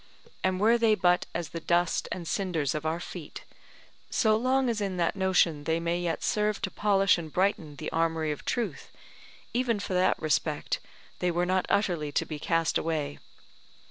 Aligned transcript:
And 0.43 0.59
were 0.59 0.79
they 0.79 0.95
but 0.95 1.27
as 1.35 1.49
the 1.49 1.59
dust 1.59 2.07
and 2.11 2.27
cinders 2.27 2.73
of 2.73 2.87
our 2.87 2.99
feet, 2.99 3.43
so 4.09 4.35
long 4.35 4.67
as 4.67 4.81
in 4.81 4.97
that 4.97 5.15
notion 5.15 5.65
they 5.65 5.79
may 5.79 5.99
yet 6.01 6.23
serve 6.23 6.59
to 6.63 6.71
polish 6.71 7.19
and 7.19 7.31
brighten 7.31 7.75
the 7.75 7.91
armoury 7.91 8.31
of 8.31 8.43
Truth, 8.43 8.89
even 9.53 9.79
for 9.79 9.93
that 9.93 10.19
respect 10.19 10.79
they 11.19 11.29
were 11.29 11.45
not 11.45 11.67
utterly 11.69 12.11
to 12.13 12.25
be 12.25 12.39
cast 12.39 12.79
away. 12.79 13.19